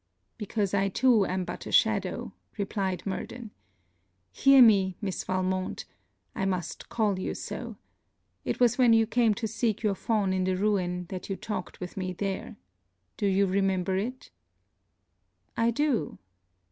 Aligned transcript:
'Because 0.39 0.73
I 0.73 0.89
too 0.89 1.27
am 1.27 1.45
but 1.45 1.67
a 1.67 1.71
shadow,' 1.71 2.33
replied 2.57 3.05
Murden. 3.05 3.51
'Hear 4.31 4.59
me, 4.59 4.97
Miss 4.99 5.23
Valmont. 5.23 5.85
I 6.33 6.43
must 6.43 6.89
call 6.89 7.19
you 7.19 7.35
so. 7.35 7.77
It 8.43 8.59
was 8.59 8.79
when 8.79 8.93
you 8.93 9.05
came 9.05 9.35
to 9.35 9.47
seek 9.47 9.83
your 9.83 9.93
fawn 9.93 10.33
in 10.33 10.43
the 10.45 10.55
Ruin, 10.57 11.05
that 11.09 11.29
you 11.29 11.35
talked 11.35 11.79
with 11.79 11.97
me 11.97 12.13
there. 12.13 12.57
Do 13.15 13.27
you 13.27 13.45
remember 13.45 13.95
it?' 13.95 14.31
'I 15.55 15.69
do.' 15.69 16.17